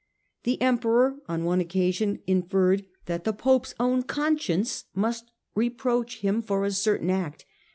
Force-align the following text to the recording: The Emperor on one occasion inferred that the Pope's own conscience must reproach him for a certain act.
The 0.45 0.59
Emperor 0.63 1.17
on 1.29 1.43
one 1.43 1.59
occasion 1.59 2.21
inferred 2.25 2.87
that 3.05 3.23
the 3.23 3.33
Pope's 3.33 3.75
own 3.79 4.01
conscience 4.01 4.85
must 4.95 5.29
reproach 5.53 6.21
him 6.21 6.41
for 6.41 6.65
a 6.65 6.71
certain 6.71 7.11
act. 7.11 7.45